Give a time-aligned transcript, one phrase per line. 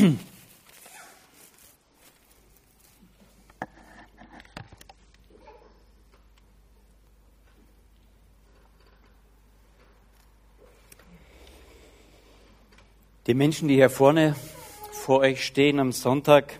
[0.00, 0.14] Die
[13.34, 14.34] Menschen, die hier vorne
[14.92, 16.58] vor euch stehen am Sonntag,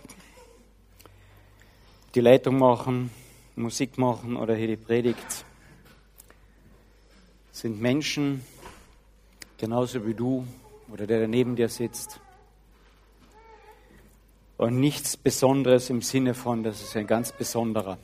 [2.14, 3.10] die Leitung machen,
[3.56, 5.46] Musik machen oder hier die Predigt,
[7.52, 8.44] sind Menschen,
[9.56, 10.46] genauso wie du
[10.92, 12.20] oder der, der neben dir sitzt.
[14.60, 17.96] Und nichts Besonderes im Sinne von, das ist ein ganz besonderer.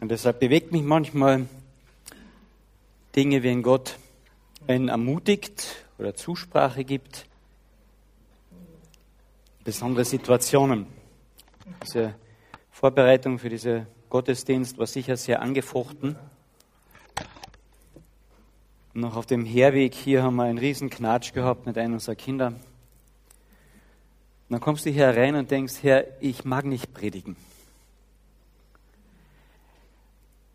[0.00, 1.46] Und deshalb bewegt mich manchmal
[3.14, 3.98] Dinge, wenn Gott
[4.66, 7.26] einen ermutigt oder Zusprache gibt.
[9.64, 10.86] Besondere Situationen.
[11.84, 12.14] Diese
[12.70, 16.16] Vorbereitung für diesen Gottesdienst war sicher sehr angefochten.
[18.94, 22.54] Noch auf dem Herweg hier haben wir einen riesen Knatsch gehabt mit einem unserer Kinder.
[24.50, 27.36] Dann kommst du hier rein und denkst, Herr, ich mag nicht predigen.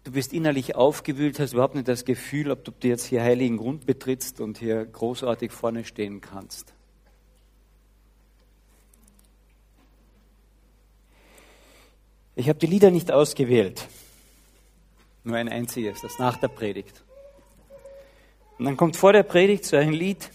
[0.04, 3.86] Du bist innerlich aufgewühlt, hast überhaupt nicht das Gefühl, ob du jetzt hier heiligen Grund
[3.86, 6.74] betrittst und hier großartig vorne stehen kannst.
[12.36, 13.88] Ich habe die Lieder nicht ausgewählt.
[15.24, 17.02] Nur ein einziges, das nach der Predigt.
[18.60, 20.30] Und dann kommt vor der Predigt so ein Lied,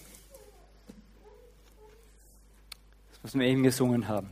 [3.23, 4.29] das wir eben gesungen haben.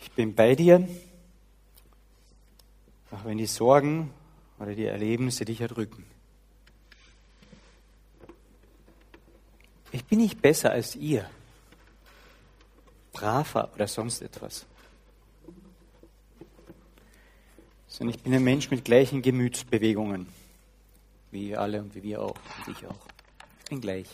[0.00, 0.86] Ich bin bei dir,
[3.10, 4.12] auch wenn die Sorgen
[4.58, 6.04] oder die Erlebnisse dich erdrücken.
[9.90, 11.28] Ich bin nicht besser als ihr,
[13.12, 14.64] braver oder sonst etwas.
[17.88, 20.26] Sondern ich bin ein Mensch mit gleichen Gemütsbewegungen,
[21.32, 23.06] wie alle und wie wir auch, und ich auch.
[23.64, 24.06] Ich bin gleich.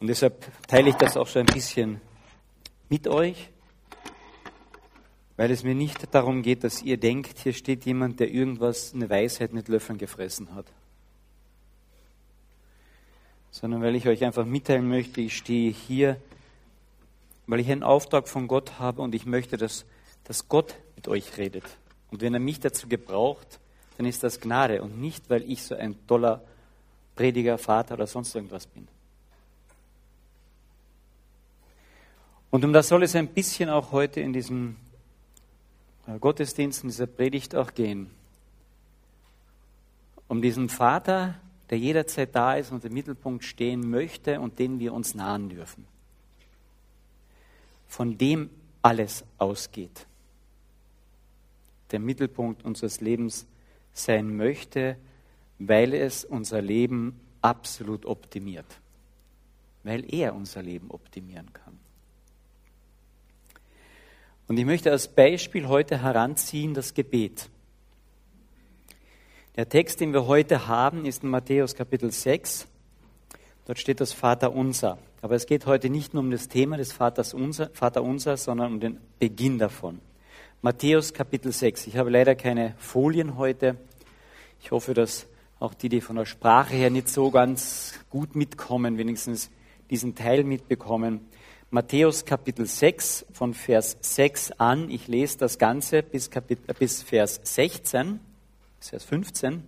[0.00, 2.00] Und deshalb teile ich das auch so ein bisschen
[2.88, 3.50] mit euch,
[5.36, 9.10] weil es mir nicht darum geht, dass ihr denkt, hier steht jemand, der irgendwas, eine
[9.10, 10.66] Weisheit mit Löffeln gefressen hat.
[13.50, 16.20] Sondern weil ich euch einfach mitteilen möchte, ich stehe hier,
[17.46, 19.86] weil ich einen Auftrag von Gott habe und ich möchte, dass,
[20.24, 21.64] dass Gott mit euch redet.
[22.14, 23.58] Und wenn er mich dazu gebraucht,
[23.96, 26.44] dann ist das Gnade und nicht, weil ich so ein toller
[27.16, 28.86] Prediger, Vater oder sonst irgendwas bin.
[32.52, 34.76] Und um das soll es ein bisschen auch heute in diesem
[36.06, 38.08] äh, Gottesdienst, in dieser Predigt auch gehen.
[40.28, 41.34] Um diesen Vater,
[41.68, 45.84] der jederzeit da ist und im Mittelpunkt stehen möchte und den wir uns nahen dürfen.
[47.88, 48.50] Von dem
[48.82, 50.06] alles ausgeht.
[51.94, 53.46] Der Mittelpunkt unseres Lebens
[53.92, 54.96] sein möchte,
[55.60, 58.66] weil es unser Leben absolut optimiert.
[59.84, 61.78] Weil er unser Leben optimieren kann.
[64.48, 67.48] Und ich möchte als Beispiel heute heranziehen das Gebet.
[69.54, 72.66] Der Text, den wir heute haben, ist in Matthäus Kapitel 6.
[73.66, 74.98] Dort steht das Vater unser.
[75.22, 77.22] Aber es geht heute nicht nur um das Thema des Vater
[78.02, 80.00] unser, sondern um den Beginn davon.
[80.64, 81.88] Matthäus Kapitel 6.
[81.88, 83.76] Ich habe leider keine Folien heute.
[84.62, 85.26] Ich hoffe, dass
[85.60, 89.50] auch die, die von der Sprache her nicht so ganz gut mitkommen, wenigstens
[89.90, 91.20] diesen Teil mitbekommen.
[91.68, 94.88] Matthäus Kapitel 6 von Vers 6 an.
[94.88, 98.18] Ich lese das Ganze bis, Kapitel, äh, bis Vers 16,
[98.78, 99.64] bis Vers 15.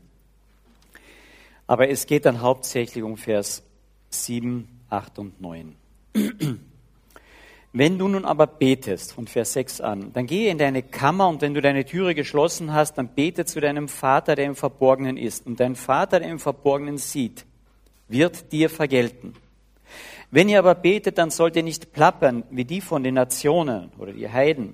[1.66, 3.62] Aber es geht dann hauptsächlich um Vers
[4.08, 5.76] 7, 8 und 9.
[7.78, 11.42] Wenn du nun aber betest, von Vers 6 an, dann gehe in deine Kammer und
[11.42, 15.47] wenn du deine Türe geschlossen hast, dann bete zu deinem Vater, der im Verborgenen ist.
[15.47, 17.45] Und dein Vater, der im Verborgenen sieht,
[18.09, 19.34] wird dir vergelten.
[20.30, 24.15] Wenn ihr aber betet, dann sollt ihr nicht plappern wie die von den Nationen oder
[24.15, 24.72] die Heiden.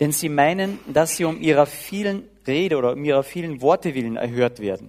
[0.00, 4.16] Denn sie meinen, dass sie um ihrer vielen Rede oder um ihrer vielen Worte willen
[4.16, 4.88] erhört werden.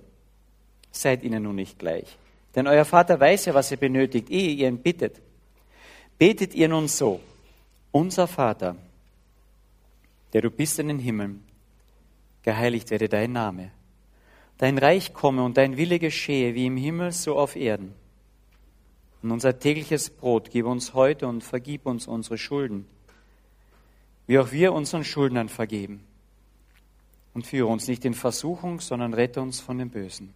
[0.92, 2.18] Seid ihnen nun nicht gleich.
[2.56, 5.22] Denn euer Vater weiß ja, was ihr benötigt, ehe ihr ihn bittet.
[6.20, 7.22] Betet ihr nun so,
[7.94, 8.76] unser Vater,
[10.34, 11.46] der du bist in den Himmeln,
[12.44, 13.72] geheiligt werde dein Name.
[14.58, 17.94] Dein Reich komme und dein Wille geschehe, wie im Himmel, so auf Erden.
[19.22, 22.86] Und unser tägliches Brot gib uns heute und vergib uns unsere Schulden,
[24.28, 26.04] wie auch wir unseren Schuldnern vergeben.
[27.34, 30.34] Und führe uns nicht in Versuchung, sondern rette uns von dem Bösen.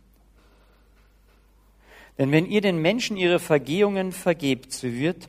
[2.18, 5.27] Denn wenn ihr den Menschen ihre Vergehungen vergebt, so wird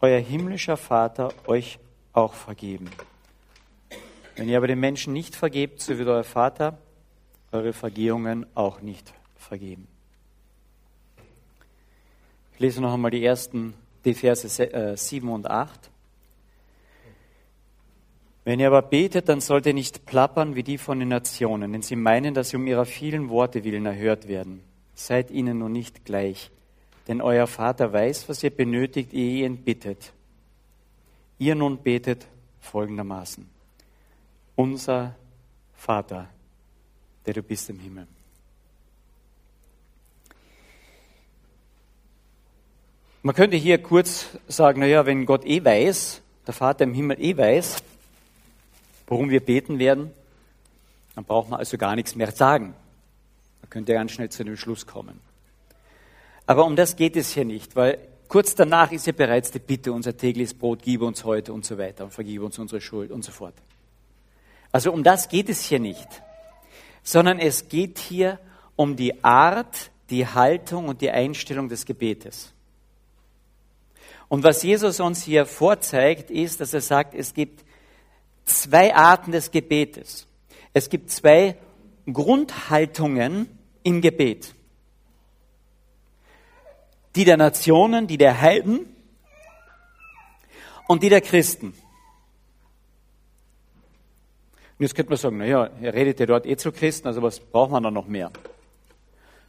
[0.00, 1.78] euer himmlischer Vater euch
[2.12, 2.90] auch vergeben.
[4.36, 6.78] Wenn ihr aber den Menschen nicht vergebt, so wird euer Vater
[7.52, 9.88] eure Vergehungen auch nicht vergeben.
[12.54, 14.48] Ich lese noch einmal die ersten, die Verse
[14.96, 15.90] 7 äh, und 8.
[18.44, 21.82] Wenn ihr aber betet, dann sollt ihr nicht plappern wie die von den Nationen, denn
[21.82, 24.62] sie meinen, dass sie um ihrer vielen Worte willen erhört werden.
[24.94, 26.50] Seid ihnen nun nicht gleich,
[27.08, 30.12] denn euer Vater weiß, was ihr benötigt, ehe ihr ihn bittet.
[31.38, 32.26] Ihr nun betet
[32.60, 33.48] folgendermaßen.
[34.56, 35.14] Unser
[35.74, 36.28] Vater,
[37.26, 38.06] der du bist im Himmel.
[43.22, 47.36] Man könnte hier kurz sagen, naja, wenn Gott eh weiß, der Vater im Himmel eh
[47.36, 47.82] weiß,
[49.08, 50.12] worum wir beten werden,
[51.14, 52.74] dann braucht man also gar nichts mehr sagen.
[53.62, 55.20] Man könnte ganz schnell zu dem Schluss kommen.
[56.46, 57.98] Aber um das geht es hier nicht, weil
[58.28, 61.76] kurz danach ist ja bereits die Bitte, unser tägliches Brot gib uns heute und so
[61.76, 63.54] weiter und vergib uns unsere Schuld und so fort.
[64.72, 66.08] Also um das geht es hier nicht,
[67.02, 68.38] sondern es geht hier
[68.76, 72.52] um die Art, die Haltung und die Einstellung des Gebetes.
[74.28, 77.64] Und was Jesus uns hier vorzeigt, ist, dass er sagt, es gibt
[78.44, 80.26] zwei Arten des Gebetes.
[80.72, 81.56] Es gibt zwei
[82.12, 83.48] Grundhaltungen
[83.82, 84.55] im Gebet.
[87.16, 88.86] Die der Nationen, die der Heiden
[90.86, 91.74] und die der Christen.
[94.78, 97.40] Und jetzt könnte man sagen, naja, er redet ja dort eh zu Christen, also was
[97.40, 98.30] braucht man da noch mehr?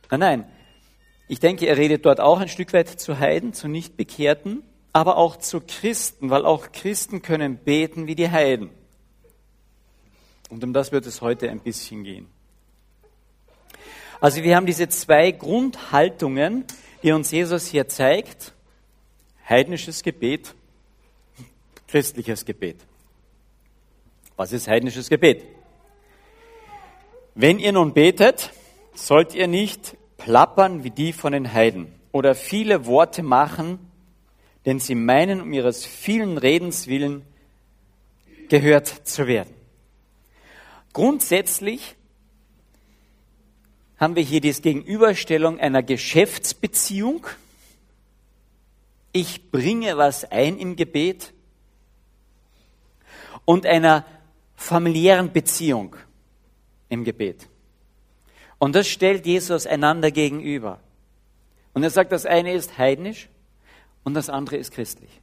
[0.10, 0.52] Nein, nein.
[1.28, 5.36] Ich denke, er redet dort auch ein Stück weit zu Heiden, zu Nichtbekehrten, aber auch
[5.36, 8.70] zu Christen, weil auch Christen können beten wie die Heiden.
[10.50, 12.28] Und um das wird es heute ein bisschen gehen.
[14.22, 16.64] Also wir haben diese zwei Grundhaltungen,
[17.04, 18.54] die uns Jesus hier zeigt.
[19.48, 20.54] Heidnisches Gebet,
[21.88, 22.78] christliches Gebet.
[24.36, 25.46] Was ist heidnisches Gebet?
[27.34, 28.52] Wenn ihr nun betet,
[28.94, 33.80] sollt ihr nicht plappern wie die von den Heiden oder viele Worte machen,
[34.66, 37.24] denn sie meinen, um ihres vielen Redens willen
[38.50, 39.54] gehört zu werden.
[40.94, 41.97] Grundsätzlich
[44.00, 47.26] haben wir hier die Gegenüberstellung einer Geschäftsbeziehung.
[49.12, 51.34] Ich bringe was ein im Gebet
[53.46, 54.06] und einer
[54.56, 55.96] familiären Beziehung
[56.90, 57.48] im Gebet.
[58.60, 60.80] Und das stellt Jesus einander gegenüber.
[61.74, 63.30] Und er sagt, das eine ist heidnisch
[64.04, 65.22] und das andere ist christlich.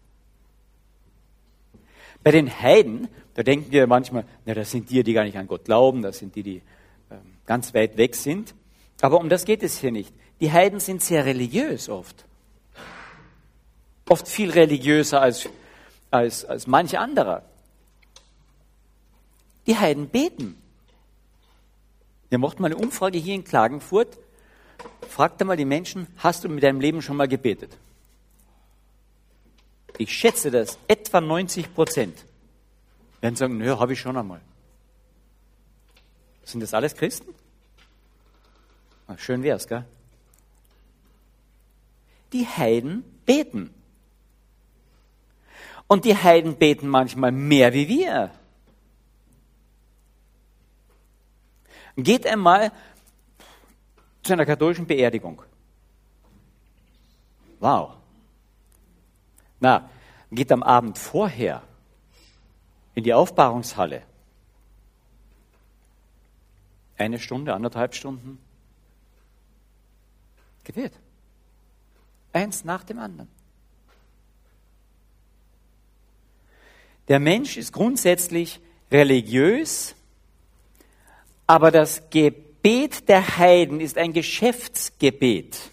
[2.23, 5.49] Bei den Heiden da denken wir manchmal, na, das sind die, die gar nicht an
[5.49, 6.63] Gott glauben, das sind die, die
[7.11, 8.55] ähm, ganz weit weg sind.
[9.01, 10.13] Aber um das geht es hier nicht.
[10.41, 12.25] Die Heiden sind sehr religiös oft.
[14.09, 15.49] Oft viel religiöser als,
[16.11, 17.43] als, als manche anderer.
[19.67, 20.57] Die Heiden beten.
[22.29, 24.19] Wir mochten mal eine Umfrage hier in Klagenfurt.
[25.09, 27.77] Fragt einmal die Menschen, hast du mit deinem Leben schon mal gebetet?
[29.97, 32.25] Ich schätze das, etwa 90 Prozent
[33.25, 34.43] werden sagen, naja, habe ich schon einmal.
[36.45, 37.35] Sind das alles Christen?
[39.07, 39.85] Na, schön wär's, gell?
[42.33, 43.73] Die Heiden beten.
[45.87, 48.31] Und die Heiden beten manchmal mehr wie wir.
[51.97, 52.73] Geht einmal
[54.23, 55.43] zu einer katholischen Beerdigung.
[57.61, 57.95] Wow.
[59.61, 59.89] Na,
[60.31, 61.63] geht am Abend vorher
[62.95, 64.03] in die Aufbahrungshalle.
[66.97, 68.39] Eine Stunde, anderthalb Stunden.
[70.65, 70.93] Gebet.
[72.33, 73.29] Eins nach dem anderen.
[77.09, 79.95] Der Mensch ist grundsätzlich religiös,
[81.47, 85.71] aber das Gebet der Heiden ist ein Geschäftsgebet.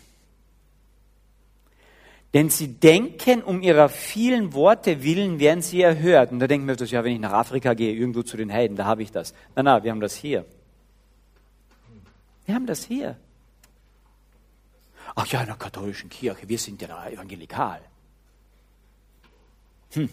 [2.34, 6.32] Denn sie denken, um ihrer vielen Worte willen werden sie erhört.
[6.32, 8.78] Und da denken wir, das, ja, wenn ich nach Afrika gehe, irgendwo zu den Heiden,
[8.78, 9.34] da habe ich das.
[9.56, 10.46] Nein, nein, wir haben das hier.
[12.46, 13.18] Wir haben das hier.
[15.16, 17.82] Ach ja, in der katholischen Kirche, wir sind ja evangelikal.
[19.92, 20.10] Hm.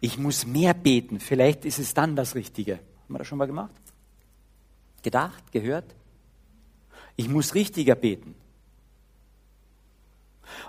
[0.00, 2.74] Ich muss mehr beten, vielleicht ist es dann das Richtige.
[2.74, 3.72] Haben wir das schon mal gemacht?
[5.02, 5.94] Gedacht, gehört?
[7.16, 8.34] Ich muss richtiger beten.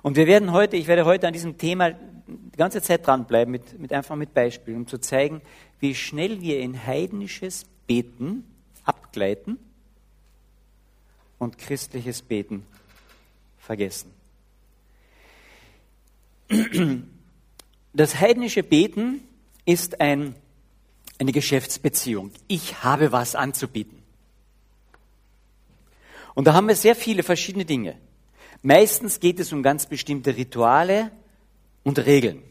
[0.02, 3.80] Und wir werden heute, ich werde heute an diesem Thema die ganze Zeit dranbleiben, mit,
[3.80, 5.42] mit einfach mit Beispielen, um zu zeigen,
[5.80, 8.46] wie schnell wir in heidnisches Beten
[8.84, 9.60] abgleiten
[11.46, 12.66] und christliches Beten
[13.60, 14.12] vergessen.
[17.94, 19.22] Das heidnische Beten
[19.64, 20.36] ist ein,
[21.20, 22.32] eine Geschäftsbeziehung.
[22.48, 24.02] Ich habe was anzubieten.
[26.34, 27.98] Und da haben wir sehr viele verschiedene Dinge.
[28.62, 31.12] Meistens geht es um ganz bestimmte Rituale
[31.84, 32.42] und Regeln.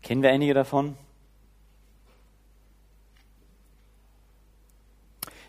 [0.00, 0.96] Kennen wir einige davon?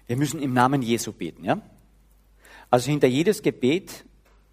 [0.07, 1.61] Wir müssen im Namen Jesu beten, ja?
[2.69, 4.05] Also hinter jedes Gebet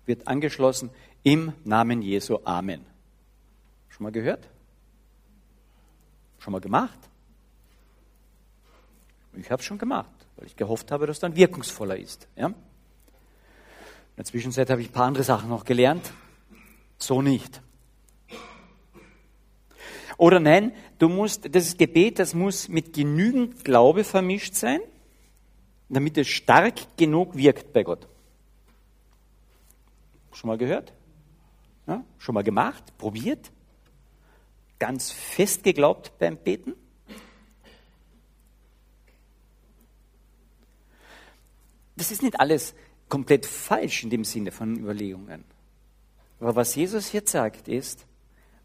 [0.07, 0.91] wird angeschlossen
[1.23, 2.85] im Namen Jesu Amen.
[3.89, 4.49] Schon mal gehört?
[6.39, 6.99] Schon mal gemacht?
[9.35, 12.29] Ich habe es schon gemacht, weil ich gehofft habe, dass es dann wirkungsvoller ist.
[12.37, 12.49] Ja?
[12.49, 12.55] In
[14.17, 16.13] der Zwischenzeit habe ich ein paar andere Sachen noch gelernt.
[16.99, 17.63] So nicht.
[20.17, 24.81] Oder nein, du musst, das Gebet, das muss mit genügend Glaube vermischt sein,
[25.91, 28.07] damit es stark genug wirkt bei Gott.
[30.33, 30.93] Schon mal gehört?
[31.87, 32.05] Ja?
[32.19, 32.97] Schon mal gemacht?
[32.97, 33.51] Probiert?
[34.79, 36.75] Ganz fest geglaubt beim Beten?
[41.97, 42.75] Das ist nicht alles
[43.09, 45.45] komplett falsch in dem Sinne von Überlegungen.
[46.39, 48.07] Aber was Jesus jetzt sagt, ist,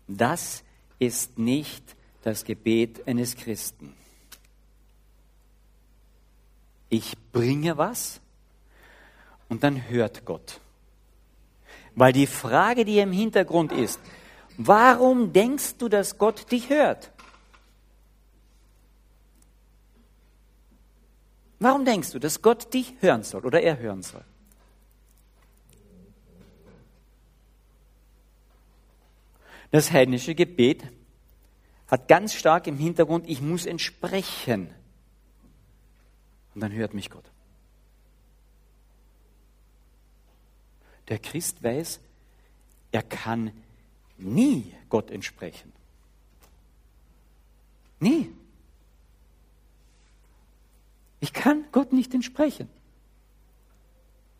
[0.08, 0.64] das
[1.00, 1.84] ist nicht
[2.22, 3.94] das Gebet eines Christen.
[6.90, 8.22] Ich bringe was
[9.50, 10.60] und dann hört Gott.
[11.96, 14.00] Weil die Frage, die im Hintergrund ist,
[14.58, 17.12] warum denkst du, dass Gott dich hört?
[21.60, 24.24] Warum denkst du, dass Gott dich hören soll oder er hören soll?
[29.72, 30.84] Das heidnische Gebet
[31.88, 34.70] hat ganz stark im Hintergrund, ich muss entsprechen.
[36.56, 37.26] Und dann hört mich Gott.
[41.10, 42.00] Der Christ weiß,
[42.92, 43.52] er kann
[44.18, 45.72] nie Gott entsprechen.
[48.00, 48.32] Nie.
[51.20, 52.70] Ich kann Gott nicht entsprechen.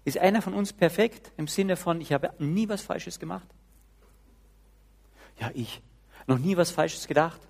[0.06, 3.48] Ist einer von uns perfekt im Sinne von, ich habe nie was Falsches gemacht?
[5.40, 5.82] Ja, ich.
[6.28, 7.42] Noch nie was Falsches gedacht?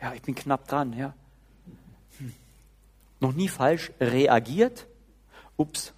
[0.00, 1.14] Ja, ich bin knapp dran, ja.
[3.20, 4.86] Noch nie falsch reagiert?
[5.56, 5.92] Ups,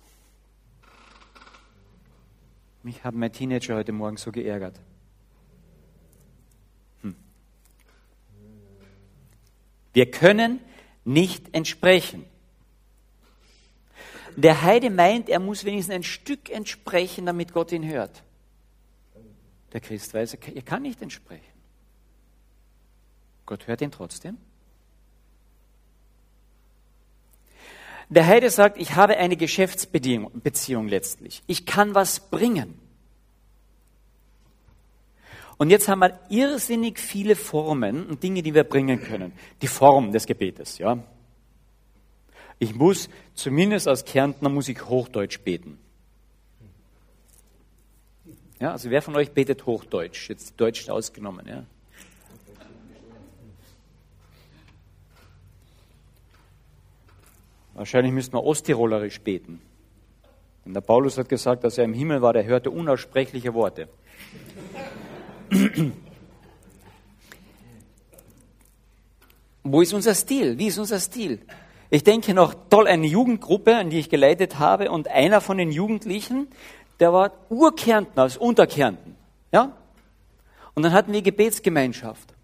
[2.82, 4.80] mich haben mein Teenager heute Morgen so geärgert.
[7.02, 7.14] Hm.
[9.92, 10.60] Wir können
[11.04, 12.24] nicht entsprechen.
[14.36, 18.22] Der Heide meint, er muss wenigstens ein Stück entsprechen, damit Gott ihn hört.
[19.72, 21.44] Der Christ weiß, er kann nicht entsprechen.
[23.44, 24.38] Gott hört ihn trotzdem.
[28.10, 31.42] Der Heide sagt, ich habe eine Geschäftsbeziehung letztlich.
[31.46, 32.74] Ich kann was bringen.
[35.58, 39.32] Und jetzt haben wir irrsinnig viele Formen und Dinge, die wir bringen können.
[39.62, 40.98] Die Form des Gebetes, ja.
[42.58, 45.78] Ich muss, zumindest als Kärntner, muss ich Hochdeutsch beten.
[48.58, 50.28] Ja, also wer von euch betet Hochdeutsch?
[50.28, 51.64] Jetzt Deutsch ausgenommen, ja.
[57.80, 59.62] Wahrscheinlich müssten wir Osttirolerisch beten.
[60.66, 63.88] Denn der Paulus hat gesagt, dass er im Himmel war, der hörte unaussprechliche Worte.
[69.62, 70.58] Wo ist unser Stil?
[70.58, 71.40] Wie ist unser Stil?
[71.88, 75.72] Ich denke noch toll eine Jugendgruppe, an die ich geleitet habe, und einer von den
[75.72, 76.48] Jugendlichen,
[77.00, 79.16] der war Urkärntner, aus Unterkärnten.
[79.52, 79.74] Ja?
[80.74, 82.34] Und dann hatten wir Gebetsgemeinschaft.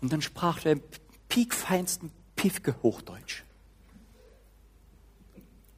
[0.00, 0.82] Und dann sprach er im
[1.28, 3.42] piekfeinsten Piefke Hochdeutsch.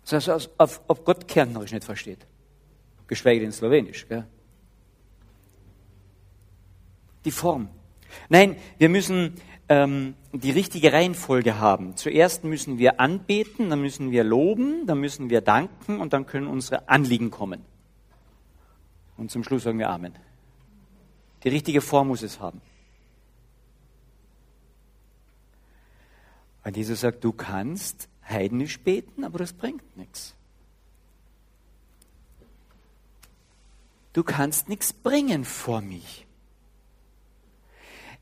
[0.09, 2.27] Das heißt, ob, ob Gott Kärntnerisch nicht versteht.
[3.07, 4.07] Geschweige denn Slowenisch.
[4.09, 4.27] Gell?
[7.25, 7.69] Die Form.
[8.29, 9.35] Nein, wir müssen
[9.69, 11.97] ähm, die richtige Reihenfolge haben.
[11.97, 16.47] Zuerst müssen wir anbeten, dann müssen wir loben, dann müssen wir danken und dann können
[16.47, 17.65] unsere Anliegen kommen.
[19.17, 20.15] Und zum Schluss sagen wir Amen.
[21.45, 22.61] Die richtige Form muss es haben.
[26.63, 30.35] Weil Jesus sagt, du kannst heidnisch beten, aber das bringt nichts.
[34.13, 36.27] Du kannst nichts bringen vor mich.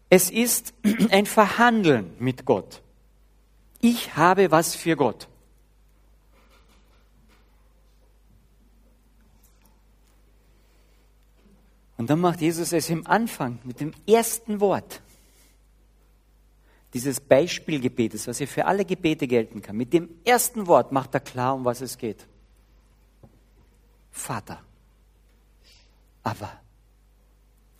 [0.09, 0.75] Es ist
[1.11, 2.83] ein Verhandeln mit Gott.
[3.81, 5.29] Ich habe was für Gott.
[11.97, 15.03] Und dann macht Jesus es im Anfang mit dem ersten Wort
[16.95, 19.77] dieses Beispielgebetes, was ja für alle Gebete gelten kann.
[19.77, 22.27] Mit dem ersten Wort macht er klar, um was es geht.
[24.11, 24.63] Vater.
[26.23, 26.53] Aber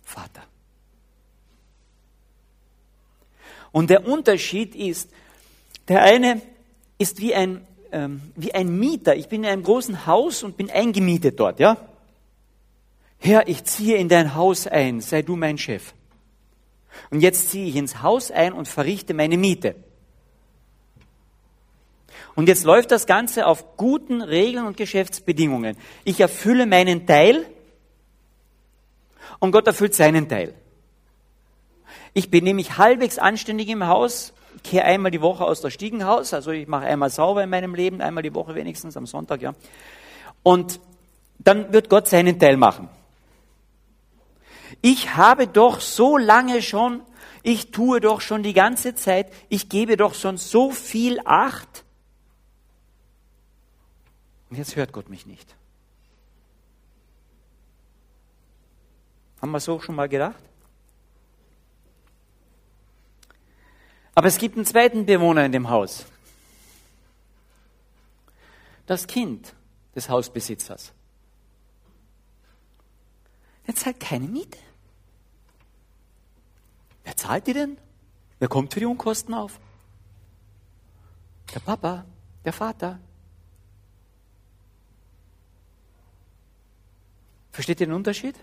[0.03, 0.43] Vater.
[3.71, 5.09] Und der Unterschied ist,
[5.87, 6.41] der eine
[6.97, 9.15] ist wie ein ähm, wie ein Mieter.
[9.15, 11.77] Ich bin in einem großen Haus und bin eingemietet dort, ja?
[13.19, 15.93] Herr, ich ziehe in dein Haus ein, sei du mein Chef.
[17.09, 19.75] Und jetzt ziehe ich ins Haus ein und verrichte meine Miete.
[22.35, 25.77] Und jetzt läuft das Ganze auf guten Regeln und Geschäftsbedingungen.
[26.03, 27.45] Ich erfülle meinen Teil
[29.39, 30.55] und Gott erfüllt seinen Teil.
[32.13, 34.33] Ich bin nämlich halbwegs anständig im Haus,
[34.63, 38.01] kehre einmal die Woche aus der Stiegenhaus, also ich mache einmal sauber in meinem Leben,
[38.01, 39.53] einmal die Woche wenigstens am Sonntag, ja.
[40.43, 40.79] Und
[41.39, 42.89] dann wird Gott seinen Teil machen.
[44.85, 47.01] Ich habe doch so lange schon,
[47.41, 51.85] ich tue doch schon die ganze Zeit, ich gebe doch schon so viel Acht.
[54.49, 55.55] Und jetzt hört Gott mich nicht.
[59.41, 60.43] Haben wir so schon mal gedacht?
[64.15, 66.05] Aber es gibt einen zweiten Bewohner in dem Haus.
[68.85, 69.55] Das Kind
[69.95, 70.91] des Hausbesitzers.
[73.65, 74.57] Er zahlt keine Miete.
[77.03, 77.77] Wer zahlt die denn?
[78.39, 79.59] Wer kommt für die Unkosten auf?
[81.53, 82.05] Der Papa,
[82.43, 82.99] der Vater.
[87.51, 88.35] Versteht ihr den Unterschied?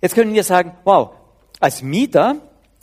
[0.00, 1.12] Jetzt können wir sagen, wow,
[1.60, 2.36] als Mieter,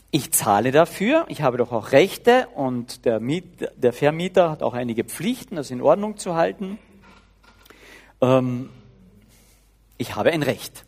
[0.10, 4.74] ich zahle dafür, ich habe doch auch Rechte und der, Miet, der Vermieter hat auch
[4.74, 6.80] einige Pflichten, das in Ordnung zu halten.
[8.22, 8.70] Ähm,
[10.02, 10.86] ich habe ein Recht.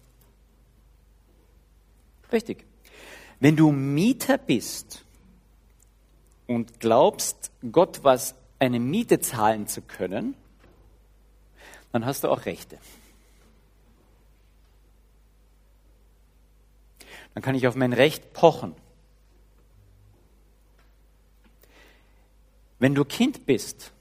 [2.31, 2.65] Richtig.
[3.39, 5.05] Wenn du Mieter bist
[6.47, 10.35] und glaubst, Gott was eine Miete zahlen zu können,
[11.91, 12.79] dann hast du auch Rechte.
[17.33, 18.75] dann kann ich auf mein Recht pochen.
[22.77, 23.91] Wenn du Kind bist,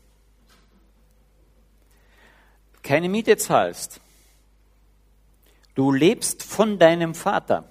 [2.83, 4.02] keine Miete zahlst,
[5.75, 7.65] du lebst von deinem Vater,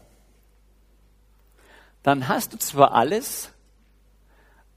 [2.03, 3.51] dann hast du zwar alles,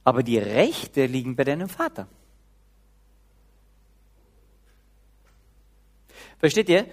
[0.04, 2.06] aber die Rechte liegen bei deinem Vater.
[6.38, 6.86] Versteht ihr?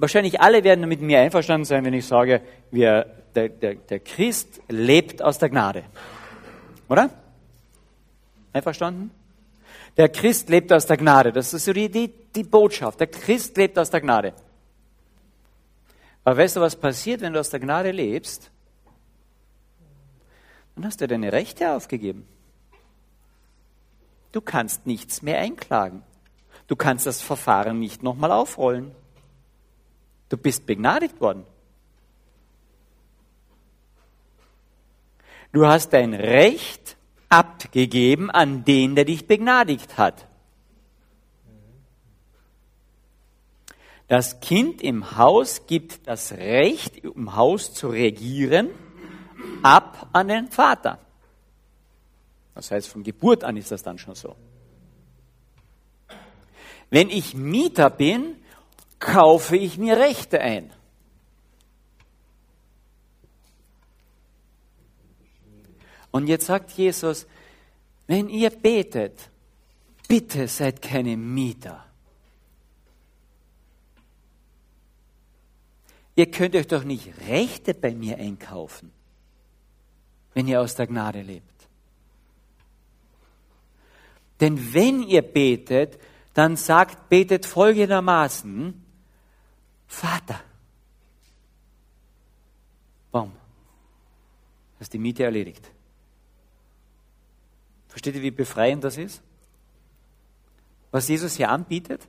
[0.00, 4.60] wahrscheinlich alle werden mit mir einverstanden sein, wenn ich sage, wir, der, der, der Christ
[4.68, 5.84] lebt aus der Gnade.
[6.88, 7.10] Oder?
[8.52, 9.10] Einverstanden?
[9.96, 11.32] Der Christ lebt aus der Gnade.
[11.32, 13.00] Das ist so die, die, die Botschaft.
[13.00, 14.32] Der Christ lebt aus der Gnade.
[16.24, 18.50] Aber weißt du, was passiert, wenn du aus der Gnade lebst?
[20.74, 22.26] Dann hast du deine Rechte aufgegeben.
[24.30, 26.02] Du kannst nichts mehr einklagen.
[26.68, 28.92] Du kannst das Verfahren nicht nochmal aufrollen.
[30.28, 31.44] Du bist begnadigt worden.
[35.52, 36.96] Du hast dein Recht
[37.28, 40.27] abgegeben an den, der dich begnadigt hat.
[44.08, 48.70] Das Kind im Haus gibt das Recht, im Haus zu regieren,
[49.62, 50.98] ab an den Vater.
[52.54, 54.34] Das heißt, von Geburt an ist das dann schon so.
[56.90, 58.36] Wenn ich Mieter bin,
[58.98, 60.72] kaufe ich mir Rechte ein.
[66.10, 67.26] Und jetzt sagt Jesus,
[68.06, 69.28] wenn ihr betet,
[70.08, 71.87] bitte seid keine Mieter.
[76.18, 78.90] Ihr könnt euch doch nicht Rechte bei mir einkaufen,
[80.34, 81.68] wenn ihr aus der Gnade lebt.
[84.40, 85.96] Denn wenn ihr betet,
[86.34, 88.84] dann sagt, betet folgendermaßen,
[89.86, 90.40] Vater.
[93.12, 93.30] Warum?
[94.80, 95.70] Hast die Miete erledigt.
[97.86, 99.22] Versteht ihr, wie befreiend das ist?
[100.90, 102.08] Was Jesus hier anbietet?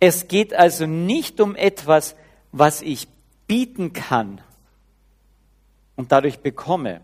[0.00, 2.14] Es geht also nicht um etwas,
[2.52, 3.08] was ich
[3.46, 4.40] bieten kann
[5.96, 7.00] und dadurch bekomme,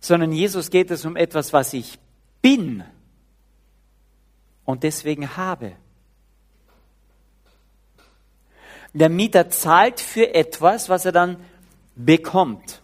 [0.00, 1.98] sondern Jesus geht es um etwas, was ich
[2.40, 2.82] bin
[4.64, 5.76] und deswegen habe.
[8.92, 11.42] Der Mieter zahlt für etwas, was er dann
[11.94, 12.82] bekommt.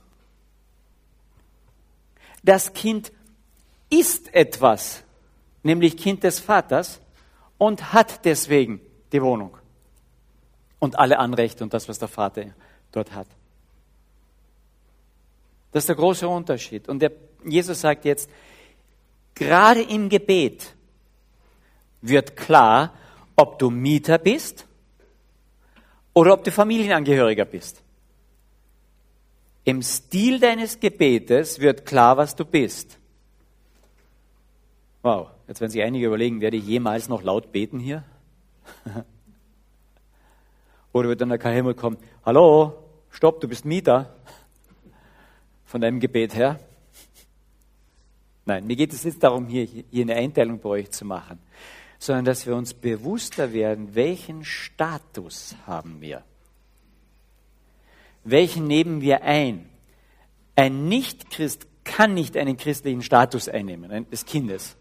[2.43, 3.13] Das Kind
[3.91, 5.03] ist etwas,
[5.63, 7.01] nämlich Kind des Vaters,
[7.59, 8.81] und hat deswegen
[9.13, 9.57] die Wohnung
[10.79, 12.55] und alle Anrechte und das, was der Vater
[12.93, 13.27] dort hat.
[15.73, 16.89] Das ist der große Unterschied.
[16.89, 17.13] Und der,
[17.45, 18.31] Jesus sagt jetzt,
[19.35, 20.75] gerade im Gebet
[22.01, 22.95] wird klar,
[23.37, 24.67] ob du Mieter bist
[26.15, 27.83] oder ob du Familienangehöriger bist.
[29.65, 32.99] Im Stil deines Gebetes wird klar, was du bist.
[35.03, 38.05] Wow, jetzt werden sich einige überlegen, werde ich jemals noch laut beten hier?
[40.93, 42.75] Oder wird dann der Himmel kommen, hallo,
[43.11, 44.15] stopp, du bist Mieter
[45.65, 46.61] von deinem Gebet her?
[48.45, 51.39] Nein, mir geht es nicht darum, hier, hier eine Einteilung bei euch zu machen,
[51.99, 56.25] sondern dass wir uns bewusster werden, welchen Status haben wir.
[58.25, 59.69] Welchen nehmen wir ein?
[60.57, 64.78] Ein Nicht-Christ kann nicht einen christlichen Status einnehmen, des Kindes.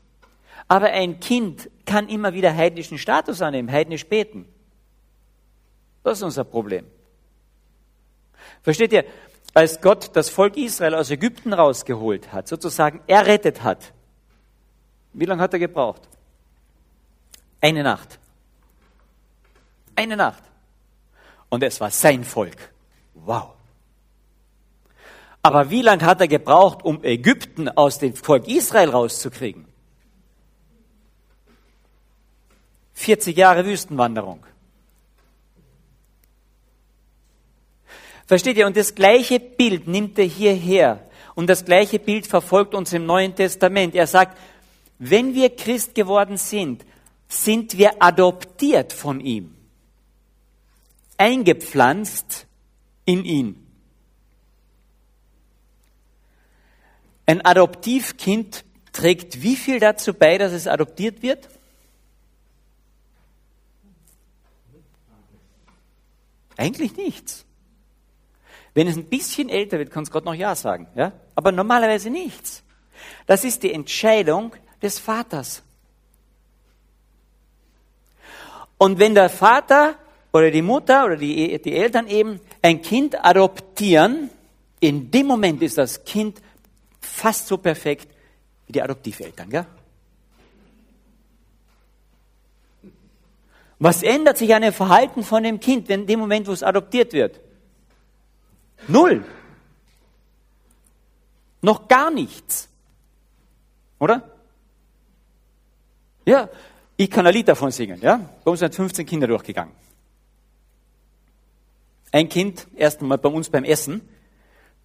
[0.67, 4.47] Aber ein Kind kann immer wieder heidnischen Status annehmen, heidnisch beten.
[6.03, 6.85] Das ist unser Problem.
[8.61, 9.05] Versteht ihr?
[9.53, 13.93] Als Gott das Volk Israel aus Ägypten rausgeholt hat, sozusagen errettet hat,
[15.13, 16.01] wie lange hat er gebraucht?
[17.59, 18.19] Eine Nacht.
[19.95, 20.43] Eine Nacht.
[21.49, 22.71] Und es war sein Volk.
[23.15, 23.53] Wow.
[25.41, 29.65] Aber wie lange hat er gebraucht, um Ägypten aus dem Volk Israel rauszukriegen?
[32.97, 34.43] 40 Jahre Wüstenwanderung.
[38.25, 38.65] Versteht ihr?
[38.65, 41.07] Und das gleiche Bild nimmt er hierher.
[41.35, 43.93] Und das gleiche Bild verfolgt uns im Neuen Testament.
[43.93, 44.37] Er sagt,
[44.97, 46.83] wenn wir Christ geworden sind,
[47.27, 49.55] sind wir adoptiert von ihm.
[51.17, 52.47] Eingepflanzt
[53.05, 53.67] in ihn.
[57.27, 61.47] Ein Adoptivkind trägt wie viel dazu bei, dass es adoptiert wird?
[66.57, 67.45] Eigentlich nichts.
[68.73, 70.87] Wenn es ein bisschen älter wird, kann es Gott noch Ja sagen.
[70.95, 71.13] Ja?
[71.35, 72.63] Aber normalerweise nichts.
[73.25, 75.63] Das ist die Entscheidung des Vaters.
[78.77, 79.95] Und wenn der Vater
[80.31, 84.29] oder die Mutter oder die, die Eltern eben ein Kind adoptieren,
[84.79, 86.41] in dem Moment ist das Kind
[87.01, 88.07] fast so perfekt
[88.67, 89.49] wie die Adoptiveltern.
[89.49, 89.65] Gell?
[93.79, 97.13] Was ändert sich an dem Verhalten von dem Kind, in dem Moment, wo es adoptiert
[97.13, 97.39] wird?
[98.87, 99.23] Null.
[101.61, 102.69] Noch gar nichts.
[103.99, 104.23] Oder?
[106.25, 106.49] Ja,
[106.95, 107.99] ich kann ein Lied davon singen.
[108.01, 108.19] Ja?
[108.43, 109.73] Bei uns sind 15 Kinder durchgegangen.
[112.11, 114.01] Ein Kind, erst einmal bei uns beim Essen,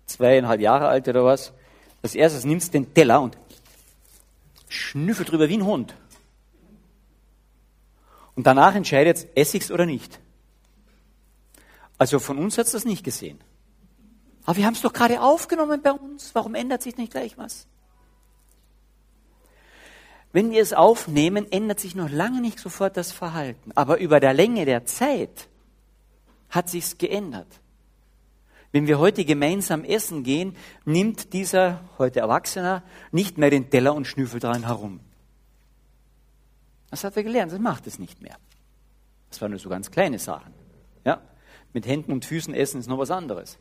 [0.06, 1.52] zweieinhalb Jahre alt oder was,
[2.02, 3.38] als erstes nimmst den Teller und
[4.68, 5.94] schnüffelt drüber wie ein Hund.
[8.34, 10.20] Und danach entscheidet, esse ich es oder nicht.
[11.98, 13.38] Also von uns hat es das nicht gesehen.
[14.44, 16.34] Aber wir haben es doch gerade aufgenommen bei uns.
[16.34, 17.66] Warum ändert sich nicht gleich was?
[20.32, 23.70] Wenn wir es aufnehmen, ändert sich noch lange nicht sofort das Verhalten.
[23.74, 25.48] Aber über der Länge der Zeit
[26.48, 27.60] hat sich's geändert.
[28.72, 34.06] Wenn wir heute gemeinsam essen gehen, nimmt dieser heute Erwachsener nicht mehr den Teller und
[34.06, 35.00] schnüffelt dran herum.
[36.92, 38.36] Das hat er gelernt, das macht es nicht mehr.
[39.30, 40.52] Das waren nur so ganz kleine Sachen.
[41.06, 41.22] Ja?
[41.72, 43.58] Mit Händen und Füßen essen ist noch was anderes.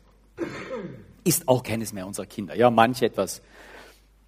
[1.24, 2.54] Ist auch keines mehr unserer Kinder.
[2.54, 3.40] Ja, manche etwas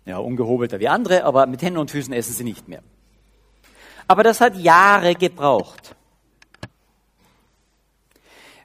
[0.06, 2.82] ja, ungehobelter wie andere, aber mit Händen und Füßen essen sie nicht mehr.
[4.08, 5.94] Aber das hat Jahre gebraucht.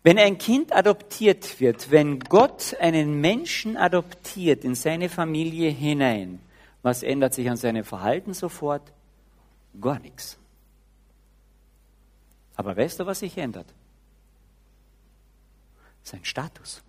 [0.03, 6.39] Wenn ein Kind adoptiert wird, wenn Gott einen Menschen adoptiert in seine Familie hinein,
[6.81, 8.93] was ändert sich an seinem Verhalten sofort?
[9.79, 10.37] Gar nichts.
[12.55, 13.73] Aber weißt du, was sich ändert?
[16.03, 16.83] Sein Status.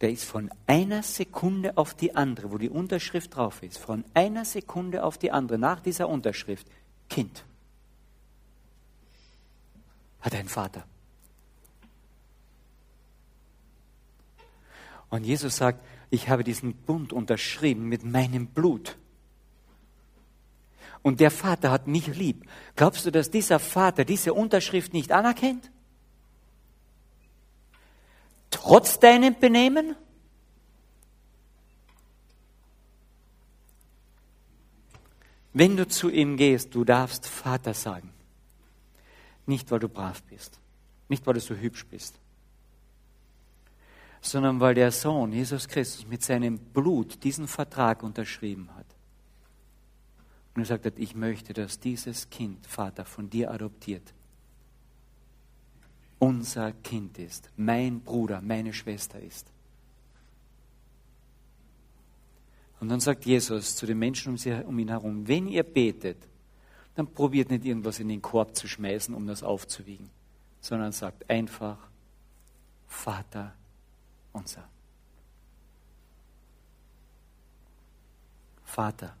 [0.00, 4.44] Der ist von einer Sekunde auf die andere, wo die Unterschrift drauf ist, von einer
[4.44, 6.66] Sekunde auf die andere nach dieser Unterschrift
[7.08, 7.44] Kind.
[10.20, 10.86] Hat einen Vater.
[15.10, 18.96] Und Jesus sagt, ich habe diesen Bund unterschrieben mit meinem Blut
[21.04, 22.48] und der Vater hat mich lieb.
[22.76, 25.70] Glaubst du, dass dieser Vater diese Unterschrift nicht anerkennt?
[28.50, 29.94] Trotz deinem Benehmen?
[35.52, 38.10] Wenn du zu ihm gehst, du darfst Vater sagen.
[39.44, 40.58] Nicht, weil du brav bist,
[41.08, 42.18] nicht, weil du so hübsch bist,
[44.22, 48.86] sondern weil der Sohn, Jesus Christus, mit seinem Blut diesen Vertrag unterschrieben hat.
[50.54, 54.14] Und er sagt, ich möchte, dass dieses Kind, Vater, von dir adoptiert,
[56.18, 59.50] unser Kind ist, mein Bruder, meine Schwester ist.
[62.80, 64.36] Und dann sagt Jesus zu den Menschen
[64.66, 66.18] um, ihn herum, wenn ihr betet,
[66.94, 70.10] dann probiert nicht irgendwas in den Korb zu schmeißen, um das aufzuwiegen,
[70.60, 71.78] sondern sagt einfach,
[72.86, 73.54] Vater
[74.32, 74.68] unser.
[78.64, 79.16] Vater.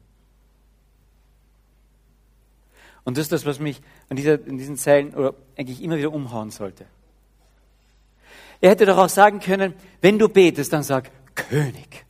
[3.04, 6.12] Und das ist das, was mich an dieser, in diesen Zeilen oder eigentlich immer wieder
[6.12, 6.86] umhauen sollte.
[8.60, 12.06] Er hätte doch auch sagen können, wenn du betest, dann sag König.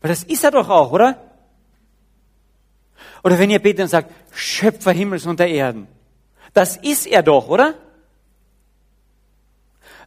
[0.00, 1.20] Weil das ist er doch auch, oder?
[3.22, 5.86] Oder wenn ihr betet, dann sagt Schöpfer Himmels und der Erden.
[6.52, 7.74] Das ist er doch, oder?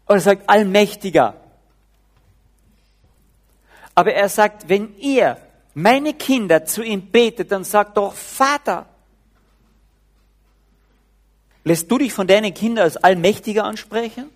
[0.08, 1.36] Oder sagt Allmächtiger.
[3.96, 5.38] Aber er sagt, wenn ihr,
[5.74, 8.86] meine Kinder, zu ihm betet, dann sagt doch Vater.
[11.68, 14.30] Lässt du dich von deinen Kindern als Allmächtiger ansprechen?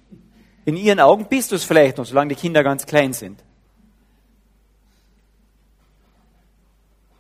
[0.65, 3.41] In ihren Augen bist du es vielleicht noch, solange die Kinder ganz klein sind.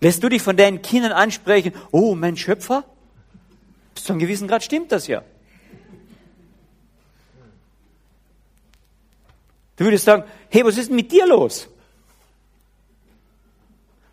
[0.01, 2.83] Lässt du dich von deinen Kindern ansprechen, oh, mein Schöpfer?
[3.95, 5.23] Bis zu einem gewissen Grad stimmt das ja.
[9.77, 11.69] Du würdest sagen, hey, was ist denn mit dir los?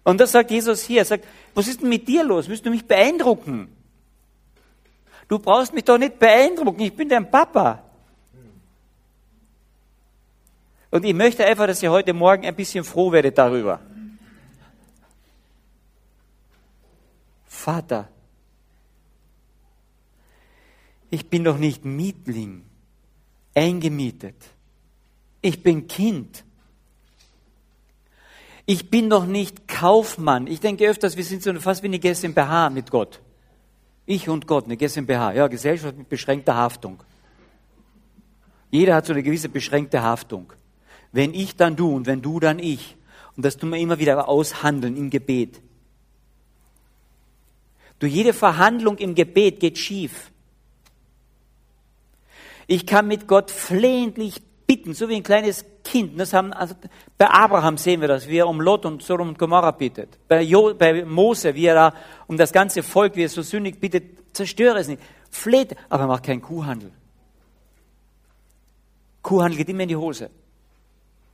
[0.05, 1.01] Und das sagt Jesus hier.
[1.01, 2.49] Er sagt, was ist denn mit dir los?
[2.49, 3.75] Willst du mich beeindrucken?
[5.29, 6.81] Du brauchst mich doch nicht beeindrucken.
[6.81, 7.85] Ich bin dein Papa.
[10.91, 13.81] Und ich möchte einfach, dass ihr heute Morgen ein bisschen froh werdet darüber.
[17.47, 18.09] Vater,
[21.11, 22.65] ich bin doch nicht Mietling,
[23.55, 24.37] eingemietet.
[25.43, 26.45] Ich bin Kind.
[28.65, 30.47] Ich bin doch nicht Kaufmann.
[30.47, 33.21] Ich denke öfters, wir sind so fast wie eine GmbH mit Gott.
[34.11, 35.35] Ich und Gott, eine GmbH.
[35.35, 37.03] Ja, Gesellschaft mit beschränkter Haftung.
[38.71, 40.51] Jeder hat so eine gewisse beschränkte Haftung.
[41.13, 42.97] Wenn ich, dann du und wenn du, dann ich.
[43.37, 45.61] Und das tun wir immer wieder aushandeln im Gebet.
[47.99, 50.31] Du, jede Verhandlung im Gebet geht schief.
[52.67, 56.21] Ich kann mit Gott flehentlich bitten, so wie ein kleines Kind.
[56.21, 56.75] Das haben, also
[57.17, 60.19] bei Abraham sehen wir das, wie er um Lot und Sodom und Gomorra bittet.
[60.29, 61.95] Bei, jo, bei Mose, wie er da
[62.27, 65.03] um das ganze Volk, wie er so sündig bittet, zerstöre es nicht.
[65.31, 66.93] Fleht, aber er macht keinen Kuhhandel.
[69.23, 70.29] Kuhhandel geht immer in die Hose.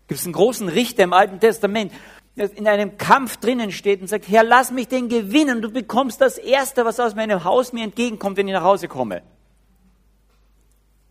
[0.06, 1.92] Gibt es einen großen Richter im Alten Testament,
[2.36, 6.20] der in einem Kampf drinnen steht und sagt, Herr, lass mich den gewinnen, du bekommst
[6.20, 9.22] das Erste, was aus meinem Haus mir entgegenkommt, wenn ich nach Hause komme.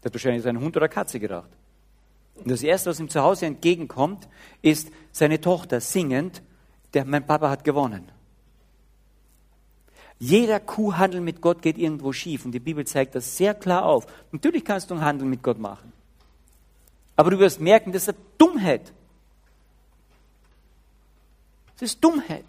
[0.01, 1.49] Der hat wahrscheinlich seinen Hund oder Katze gedacht.
[2.35, 4.27] Und das Erste, was ihm zu Hause entgegenkommt,
[4.61, 6.41] ist seine Tochter singend,
[6.93, 8.11] der, mein Papa hat gewonnen.
[10.19, 14.05] Jeder Kuhhandel mit Gott geht irgendwo schief und die Bibel zeigt das sehr klar auf.
[14.31, 15.91] Natürlich kannst du einen Handel mit Gott machen.
[17.15, 18.93] Aber du wirst merken, das ist eine Dummheit.
[21.73, 22.45] Das ist Dummheit.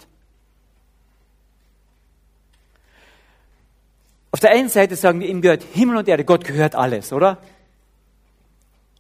[4.31, 7.39] Auf der einen Seite sagen wir, ihm gehört Himmel und Erde, Gott gehört alles, oder?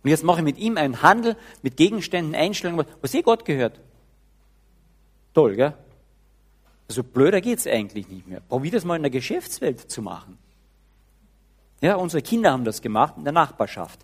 [0.05, 3.81] Und jetzt mache ich mit ihm einen Handel mit Gegenständen, Einstellungen, was eh Gott gehört.
[5.33, 5.73] Toll, gell?
[6.87, 8.40] Also blöder geht's eigentlich nicht mehr.
[8.40, 10.38] Probier das mal in der Geschäftswelt zu machen.
[11.81, 14.01] Ja, unsere Kinder haben das gemacht in der Nachbarschaft.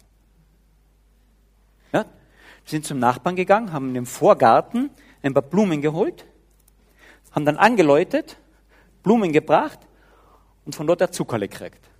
[1.92, 2.06] Ja,
[2.64, 4.90] sind zum Nachbarn gegangen, haben in dem Vorgarten
[5.22, 6.24] ein paar Blumen geholt,
[7.32, 8.38] haben dann angeläutet,
[9.02, 9.80] Blumen gebracht
[10.64, 11.90] und von dort der Zuckerle gekriegt.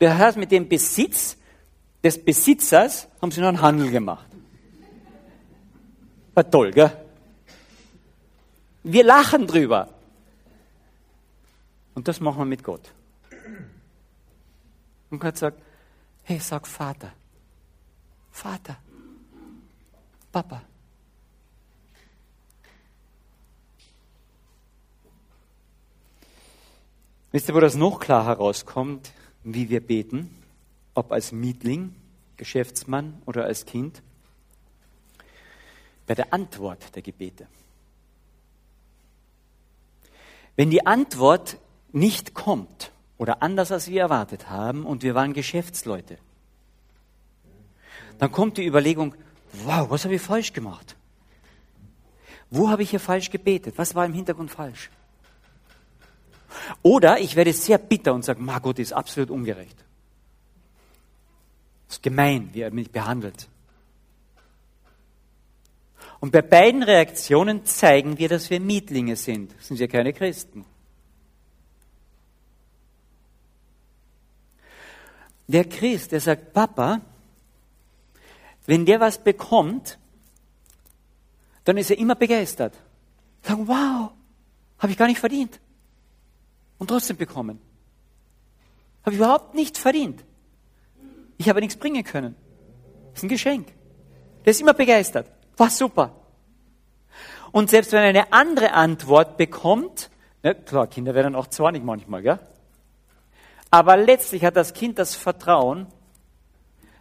[0.00, 1.36] Der hat mit dem Besitz
[2.02, 4.26] des Besitzers haben sie noch einen Handel gemacht.
[6.34, 6.92] War toll, gell?
[8.84, 9.88] Wir lachen drüber.
[11.94, 12.92] Und das machen wir mit Gott.
[15.10, 15.60] Und Gott sagt,
[16.22, 17.12] hey, sag Vater.
[18.30, 18.76] Vater.
[20.30, 20.62] Papa.
[27.32, 29.10] Wisst ihr, wo das noch klar herauskommt,
[29.42, 30.34] wie wir beten?
[30.98, 31.94] Ob als Mietling,
[32.36, 34.02] Geschäftsmann oder als Kind,
[36.08, 37.46] bei der Antwort der Gebete.
[40.56, 41.58] Wenn die Antwort
[41.92, 46.18] nicht kommt oder anders als wir erwartet haben und wir waren Geschäftsleute,
[48.18, 49.14] dann kommt die Überlegung,
[49.52, 50.96] wow, was habe ich falsch gemacht?
[52.50, 53.74] Wo habe ich hier falsch gebetet?
[53.76, 54.90] Was war im Hintergrund falsch?
[56.82, 59.84] Oder ich werde sehr bitter und sage, Gott ist absolut ungerecht.
[61.88, 63.48] Es ist gemein, wie er mich behandelt.
[66.20, 69.54] Und bei beiden Reaktionen zeigen wir, dass wir Mietlinge sind.
[69.62, 70.64] Sind wir keine Christen.
[75.46, 77.00] Der Christ, der sagt, Papa,
[78.66, 79.98] wenn der was bekommt,
[81.64, 82.74] dann ist er immer begeistert.
[83.42, 84.10] Sagen, wow,
[84.78, 85.58] habe ich gar nicht verdient.
[86.76, 87.60] Und trotzdem bekommen.
[89.04, 90.22] Habe ich überhaupt nicht verdient.
[91.38, 92.34] Ich habe nichts bringen können.
[93.10, 93.68] Das ist ein Geschenk.
[94.44, 95.30] Der ist immer begeistert.
[95.56, 96.14] War super.
[97.52, 100.10] Und selbst wenn er eine andere Antwort bekommt,
[100.42, 102.38] ja, klar, Kinder werden auch zornig manchmal, gell?
[103.70, 105.86] Aber letztlich hat das Kind das Vertrauen,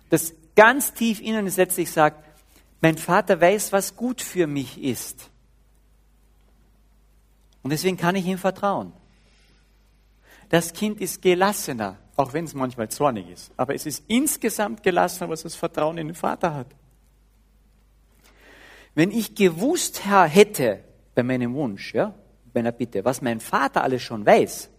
[0.10, 2.24] das ganz tief innen letztlich sagt,
[2.82, 5.30] mein Vater weiß, was gut für mich ist.
[7.64, 8.94] Und deswegen kann ich ihm vertrauen.
[10.50, 13.52] Das Kind ist gelassener, auch wenn es manchmal zornig ist.
[13.56, 16.68] Aber es ist insgesamt gelassener, was das Vertrauen in den Vater hat.
[18.96, 22.16] Wenn ich gewusst hätte bei meinem Wunsch, ja,
[22.54, 24.70] meiner Bitte, was mein Vater alles schon weiß,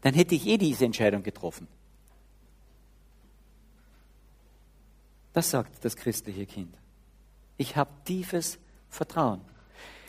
[0.00, 1.68] dann hätte ich eh diese Entscheidung getroffen.
[5.32, 6.74] Das sagt das christliche Kind.
[7.56, 9.40] Ich habe tiefes Vertrauen.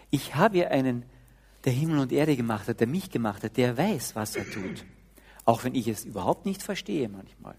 [0.10, 1.06] Ich habe hier einen,
[1.66, 4.86] der Himmel und Erde gemacht hat, der mich gemacht hat, der weiß, was er tut.
[5.50, 7.56] Auch wenn ich es überhaupt nicht verstehe manchmal.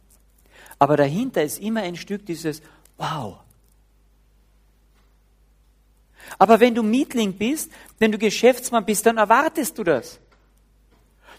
[0.79, 2.63] Aber dahinter ist immer ein Stück dieses
[2.99, 3.39] Wow.
[6.39, 10.21] Aber wenn du Mietling bist, wenn du Geschäftsmann bist, dann erwartest du das.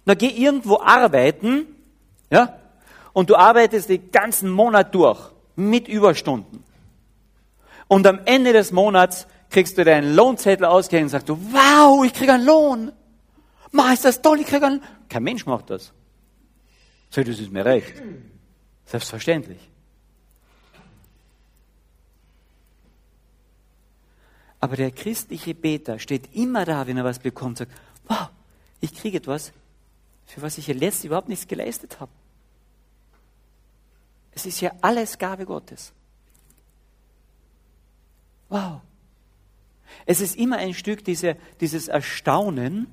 [0.03, 1.67] Na, geh irgendwo arbeiten,
[2.29, 2.59] ja,
[3.13, 5.21] und du arbeitest den ganzen Monat durch
[5.55, 6.65] mit Überstunden.
[7.87, 12.13] Und am Ende des Monats kriegst du deinen Lohnzettel ausgehängt und sagst du, wow, ich
[12.13, 12.91] krieg einen Lohn.
[13.71, 15.93] Ma, ist das toll, ich krieg einen Kein Mensch macht das.
[17.11, 18.01] Sag, das ist mir recht.
[18.85, 19.69] Selbstverständlich.
[24.61, 27.71] Aber der christliche Beter steht immer da, wenn er was bekommt, sagt,
[28.07, 28.29] wow,
[28.79, 29.51] ich kriege etwas,
[30.25, 32.11] für was ich ja letztlich überhaupt nichts geleistet habe.
[34.31, 35.91] Es ist ja alles Gabe Gottes.
[38.47, 38.81] Wow.
[40.05, 42.87] Es ist immer ein Stück diese, dieses Erstaunen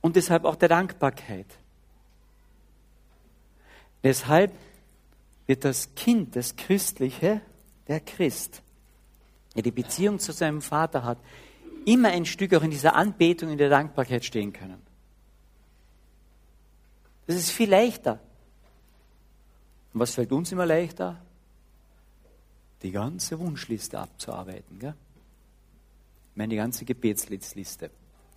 [0.00, 1.46] und deshalb auch der Dankbarkeit.
[4.02, 4.52] Deshalb
[5.46, 7.40] wird das Kind, das Christliche,
[7.88, 8.62] der Christ,
[9.54, 11.18] der die Beziehung zu seinem Vater hat,
[11.84, 14.80] immer ein Stück auch in dieser Anbetung, in der Dankbarkeit stehen können.
[17.26, 18.20] Das ist viel leichter.
[19.92, 21.20] Und was fällt uns immer leichter?
[22.82, 24.78] Die ganze Wunschliste abzuarbeiten.
[24.78, 24.94] Gell?
[26.30, 27.90] Ich meine, die ganze Gebetsliste.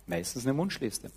[0.06, 1.10] Meistens eine Wunschliste.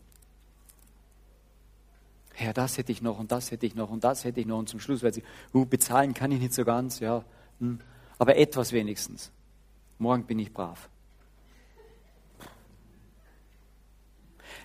[2.40, 4.60] Herr, das hätte ich noch und das hätte ich noch und das hätte ich noch.
[4.60, 5.24] Und zum Schluss, weil sie,
[5.54, 7.24] uh, bezahlen kann ich nicht so ganz, ja.
[7.60, 7.80] Hm,
[8.20, 9.32] aber etwas wenigstens.
[9.98, 10.90] Morgen bin ich brav.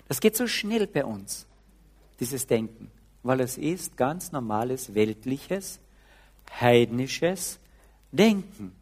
[0.07, 1.47] Das geht so schnell bei uns,
[2.19, 2.91] dieses Denken
[3.23, 5.79] weil es ist ganz normales weltliches,
[6.59, 7.57] heidnisches
[8.11, 8.73] Denken.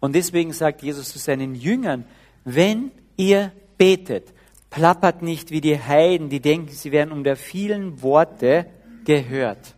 [0.00, 2.04] Und deswegen sagt Jesus zu seinen Jüngern,
[2.44, 4.32] wenn ihr betet,
[4.70, 8.66] plappert nicht wie die Heiden, die denken, sie werden um der vielen Worte
[9.04, 9.74] gehört.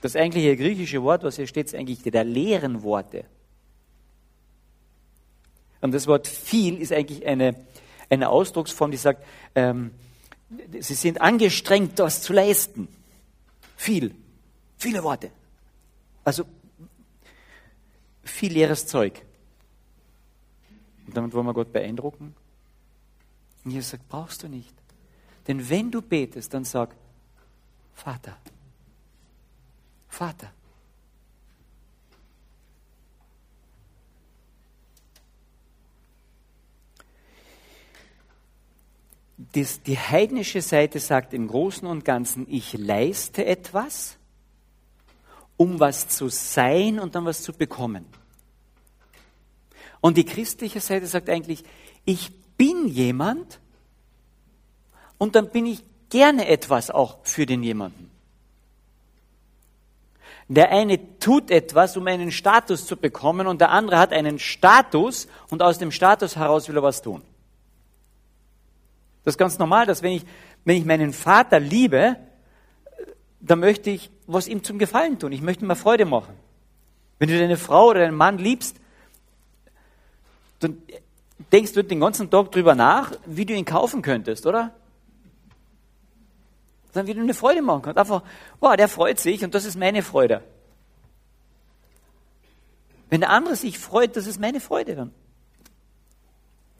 [0.00, 3.24] Das eigentliche griechische Wort, was hier steht, ist eigentlich der leeren Worte.
[5.80, 7.54] Und das Wort viel ist eigentlich eine,
[8.10, 9.92] eine Ausdrucksform, die sagt, ähm,
[10.78, 12.88] sie sind angestrengt, das zu leisten.
[13.76, 14.14] Viel,
[14.76, 15.30] viele Worte.
[16.24, 16.44] Also
[18.22, 19.22] viel leeres Zeug.
[21.06, 22.34] Und damit wollen wir Gott beeindrucken.
[23.64, 24.74] Und Jesus sagt, brauchst du nicht.
[25.46, 26.94] Denn wenn du betest, dann sag,
[27.94, 28.36] Vater,
[30.08, 30.52] Vater.
[39.52, 44.16] das, die heidnische Seite sagt im Großen und Ganzen, ich leiste etwas,
[45.56, 48.06] um was zu sein und dann was zu bekommen.
[50.00, 51.64] Und die christliche Seite sagt eigentlich,
[52.04, 52.32] ich
[52.62, 53.58] bin jemand
[55.18, 58.08] und dann bin ich gerne etwas auch für den jemanden.
[60.46, 65.26] Der eine tut etwas, um einen Status zu bekommen und der andere hat einen Status
[65.50, 67.22] und aus dem Status heraus will er was tun.
[69.24, 70.24] Das ist ganz normal, dass wenn ich,
[70.64, 72.16] wenn ich meinen Vater liebe,
[73.40, 75.32] dann möchte ich was ihm zum Gefallen tun.
[75.32, 76.36] Ich möchte ihm Freude machen.
[77.18, 78.76] Wenn du deine Frau oder deinen Mann liebst,
[80.60, 80.80] dann
[81.50, 84.74] denkst du den ganzen Tag drüber nach, wie du ihn kaufen könntest, oder?
[86.92, 87.98] Dann wie du eine Freude machen kannst.
[87.98, 88.22] Einfach,
[88.60, 90.42] wow, der freut sich und das ist meine Freude.
[93.08, 95.14] Wenn der andere sich freut, das ist meine Freude dann.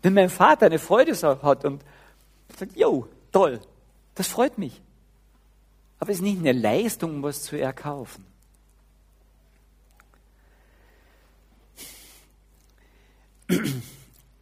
[0.02, 1.82] Wenn mein Vater eine Freude hat und
[2.56, 3.60] sagt, jo, toll,
[4.14, 4.80] das freut mich.
[5.98, 8.26] Aber es ist nicht eine Leistung, um was zu erkaufen.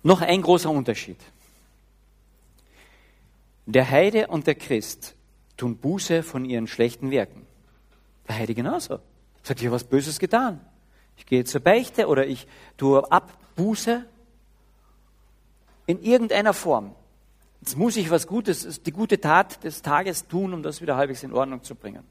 [0.02, 1.18] Noch ein großer Unterschied.
[3.66, 5.14] Der Heide und der Christ
[5.56, 7.46] tun Buße von ihren schlechten Werken.
[8.26, 8.98] Der Heide genauso.
[9.42, 10.60] Sagt, ich habe was Böses getan.
[11.16, 12.46] Ich gehe zur Beichte oder ich
[12.76, 14.04] tue Abbuße
[15.86, 16.94] in irgendeiner Form.
[17.60, 21.22] Jetzt muss ich was Gutes, die gute Tat des Tages tun, um das wieder halbwegs
[21.22, 22.04] in Ordnung zu bringen.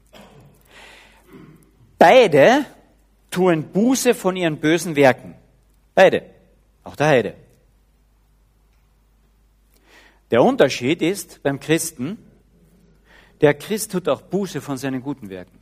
[1.98, 2.64] Beide
[3.30, 5.34] tun Buße von ihren bösen Werken.
[5.94, 6.24] Beide.
[6.84, 7.34] Auch der Heide.
[10.30, 12.18] Der Unterschied ist beim Christen,
[13.40, 15.58] der Christ tut auch Buße von seinen guten Werken.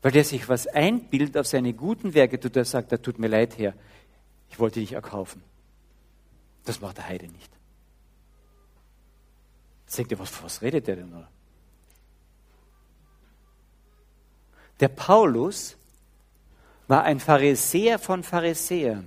[0.00, 3.28] Weil der sich was einbildet auf seine guten Werke, tut er sagt, da tut mir
[3.28, 3.74] leid, Herr,
[4.50, 5.42] ich wollte dich erkaufen.
[6.64, 7.52] Das macht der Heide nicht.
[9.96, 11.12] Denkt ihr, was, was redet der denn?
[11.12, 11.30] Oder?
[14.80, 15.76] Der Paulus
[16.92, 19.06] war ein Pharisäer von Pharisäern.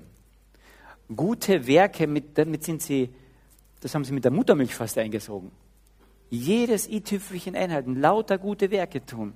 [1.15, 3.13] Gute Werke, mit, damit sind sie,
[3.79, 5.51] das haben sie mit der Muttermilch fast eingesogen.
[6.31, 9.35] Jedes i-Tüpfelchen einhalten, lauter gute Werke tun.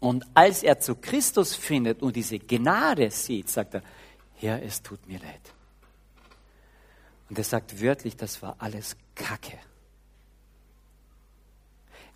[0.00, 3.82] Und als er zu Christus findet und diese Gnade sieht, sagt er,
[4.36, 5.52] Herr, es tut mir leid.
[7.28, 9.58] Und er sagt wörtlich, das war alles Kacke.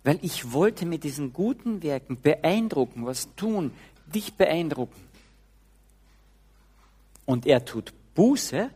[0.03, 3.73] Weil ich wollte mit diesen guten Werken beeindrucken, was tun,
[4.07, 5.08] dich beeindrucken.
[7.29, 8.71] Und er tut Buße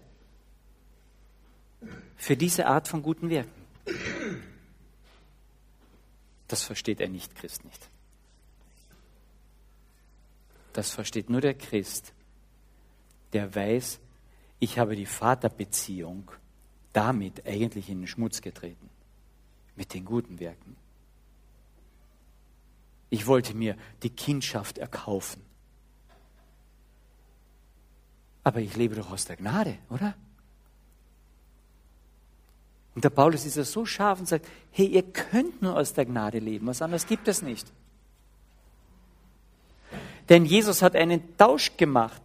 [2.15, 3.65] für diese Art von guten Werken.
[6.47, 7.89] Das versteht ein Nicht-Christ nicht.
[10.71, 12.13] Das versteht nur der Christ,
[13.33, 13.99] der weiß,
[14.59, 16.29] ich habe die Vaterbeziehung
[16.91, 18.87] damit eigentlich in den Schmutz getreten.
[19.75, 20.75] Mit den guten Werken.
[23.09, 25.41] Ich wollte mir die Kindschaft erkaufen.
[28.43, 30.15] Aber ich lebe doch aus der Gnade, oder?
[32.95, 36.05] Und der Paulus ist ja so scharf und sagt, hey, ihr könnt nur aus der
[36.05, 37.67] Gnade leben, was anderes gibt es nicht.
[40.29, 42.21] Denn Jesus hat einen Tausch gemacht.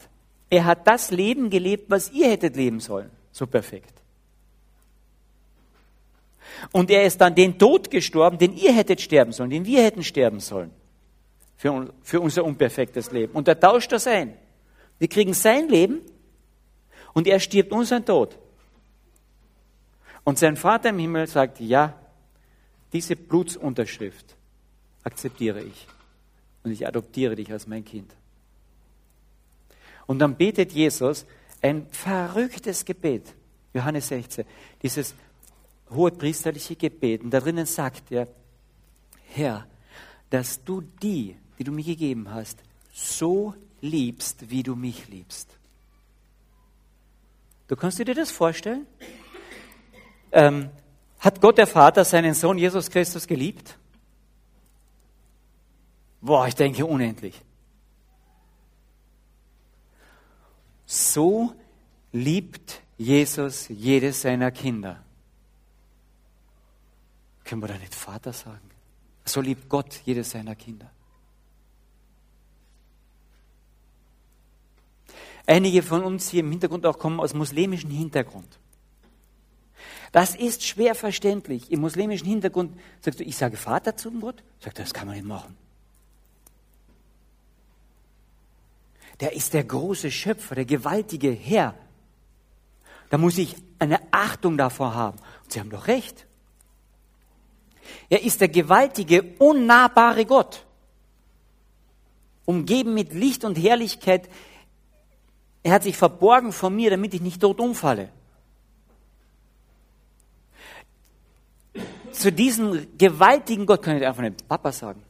[0.50, 3.10] Er hat das Leben gelebt, was ihr hättet leben sollen.
[3.32, 3.92] So perfekt.
[6.72, 10.02] Und er ist dann den Tod gestorben, den ihr hättet sterben sollen, den wir hätten
[10.02, 10.70] sterben sollen.
[11.56, 13.32] Für, für unser unperfektes Leben.
[13.32, 14.34] Und er tauscht das ein.
[14.98, 16.00] Wir kriegen sein Leben
[17.12, 18.38] und er stirbt unseren Tod.
[20.24, 21.98] Und sein Vater im Himmel sagt, ja,
[22.92, 24.36] diese Blutsunterschrift
[25.02, 25.86] akzeptiere ich
[26.62, 28.14] und ich adoptiere dich als mein Kind.
[30.06, 31.26] Und dann betet Jesus
[31.60, 33.34] ein verrücktes Gebet,
[33.74, 34.44] Johannes 16,
[34.82, 35.14] dieses
[35.90, 37.22] hohe priesterliche Gebet.
[37.22, 38.28] Und da drinnen sagt er,
[39.34, 39.66] Herr,
[40.30, 42.58] dass du die, die du mir gegeben hast,
[42.92, 45.48] so liebst, wie du mich liebst.
[47.68, 48.86] Du kannst dir das vorstellen?
[50.32, 50.70] Ähm,
[51.18, 53.76] hat Gott der Vater seinen Sohn Jesus Christus geliebt?
[56.20, 57.40] Boah, ich denke unendlich.
[60.86, 61.54] So
[62.12, 65.02] liebt Jesus jedes seiner Kinder.
[67.44, 68.70] Können wir da nicht Vater sagen?
[69.24, 70.90] So liebt Gott jedes seiner Kinder.
[75.48, 78.60] Einige von uns hier im Hintergrund auch kommen aus muslimischem Hintergrund.
[80.12, 81.72] Das ist schwer verständlich.
[81.72, 84.44] Im muslimischen Hintergrund sagst du, ich sage Vater zu Gott?
[84.60, 85.56] Sagt er, das kann man nicht machen.
[89.20, 91.74] der ist der große Schöpfer, der gewaltige Herr.
[93.10, 95.18] Da muss ich eine Achtung davor haben.
[95.42, 96.26] Und Sie haben doch recht.
[98.08, 100.64] Er ist der gewaltige, unnahbare Gott.
[102.44, 104.28] Umgeben mit Licht und Herrlichkeit.
[105.68, 108.08] Er hat sich verborgen vor mir, damit ich nicht dort umfalle.
[112.10, 115.02] Zu diesem gewaltigen Gott kann ich einfach nicht Papa sagen.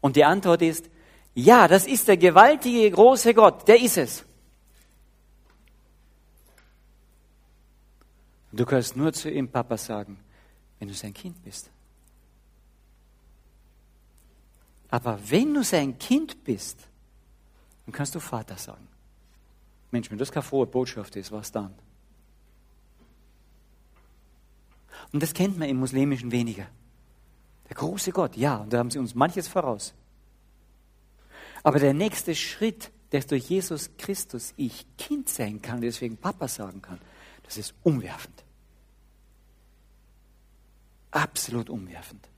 [0.00, 0.88] Und die Antwort ist,
[1.34, 4.24] ja, das ist der gewaltige, große Gott, der ist es.
[8.52, 10.20] Du kannst nur zu ihm Papa sagen,
[10.78, 11.68] wenn du sein Kind bist.
[14.88, 16.78] Aber wenn du sein Kind bist,
[17.86, 18.86] dann kannst du Vater sagen.
[19.90, 21.74] Mensch, wenn das keine frohe Botschaft ist, was dann?
[25.12, 26.66] Und das kennt man im Muslimischen weniger.
[27.68, 29.94] Der große Gott, ja, und da haben sie uns manches voraus.
[31.62, 36.80] Aber der nächste Schritt, dass durch Jesus Christus ich Kind sein kann, deswegen Papa sagen
[36.80, 36.98] kann,
[37.42, 38.44] das ist umwerfend.
[41.10, 42.28] Absolut umwerfend.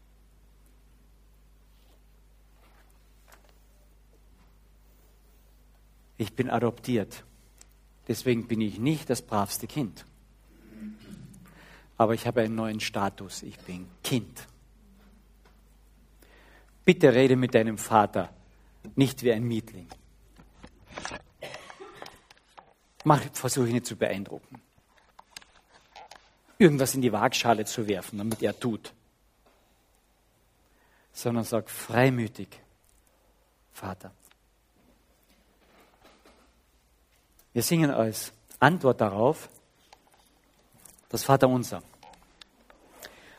[6.17, 7.25] Ich bin adoptiert.
[8.09, 10.05] Deswegen bin ich nicht das bravste Kind.
[11.97, 13.43] aber ich habe einen neuen Status.
[13.43, 14.47] Ich bin Kind.
[16.85, 18.31] Bitte rede mit deinem Vater,
[18.95, 19.89] nicht wie ein Mietling.
[23.33, 24.61] Versuche ihn nicht zu beeindrucken.
[26.59, 28.93] Irgendwas in die Waagschale zu werfen, damit er tut.
[31.13, 32.49] Sondern sag freimütig,
[33.73, 34.13] Vater.
[37.55, 39.49] Wir singen als Antwort darauf
[41.09, 41.83] das Vaterunser.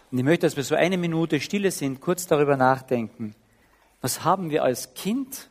[0.10, 3.36] Und ich möchte, dass wir so eine Minute Stille sind, kurz darüber nachdenken.
[4.00, 5.50] Was haben wir als Kind?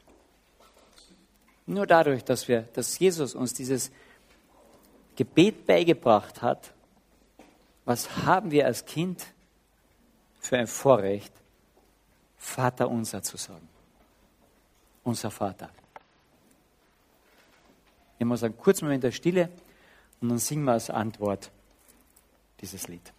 [1.67, 3.93] Nur dadurch, dass wir, dass Jesus uns dieses
[5.15, 6.73] Gebet beigebracht hat,
[7.85, 9.27] was haben wir als Kind
[10.41, 11.33] für ein Vorrecht,
[12.39, 13.69] Vater unser zu sagen?
[15.03, 15.69] Unser Vater.
[18.25, 19.51] Ich muss einen kurzen Moment der Stille
[20.23, 21.51] und dann singen wir als Antwort
[22.63, 23.13] dieses Lied.